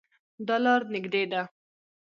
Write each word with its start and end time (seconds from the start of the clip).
دا 0.47 0.55
لار 0.63 0.81
نږدې 0.93 1.23
ده 1.31 1.41